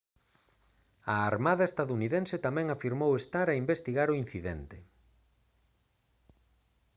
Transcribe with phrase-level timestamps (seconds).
[1.13, 4.77] a armada estadounidense tamén afirmou estar a investigar o incidente